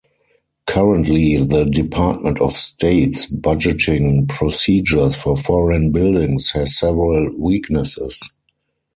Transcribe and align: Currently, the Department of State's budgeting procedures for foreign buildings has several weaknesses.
Currently, 0.65 1.43
the 1.43 1.63
Department 1.65 2.41
of 2.41 2.53
State's 2.53 3.31
budgeting 3.31 4.27
procedures 4.27 5.15
for 5.15 5.37
foreign 5.37 5.91
buildings 5.91 6.49
has 6.53 6.75
several 6.79 7.37
weaknesses. 7.39 8.19